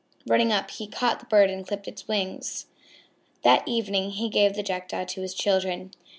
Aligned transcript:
Running 0.25 0.51
up, 0.51 0.71
he 0.71 0.87
caught 0.87 1.19
the 1.19 1.27
bird 1.27 1.51
and 1.51 1.63
clipped 1.67 1.87
its 1.87 2.07
wings. 2.07 2.65
That 3.43 3.61
evening 3.67 4.09
he 4.09 4.29
gave 4.29 4.55
the 4.55 4.63
Jackdaw 4.63 5.05
to 5.05 5.21
his 5.21 5.35
children. 5.35 5.91